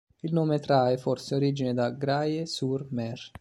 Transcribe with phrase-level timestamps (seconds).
[0.23, 3.29] Il nome trae forse origine da Graye-sur-Mer.